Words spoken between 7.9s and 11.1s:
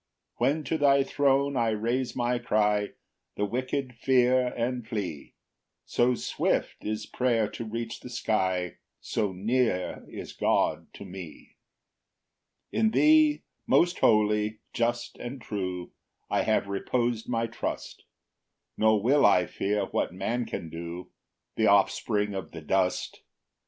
the sky, So near is God to